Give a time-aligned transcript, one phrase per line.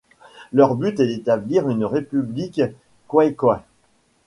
[0.51, 2.59] Leur but est d'établir une république
[3.07, 3.63] Khoikhoi.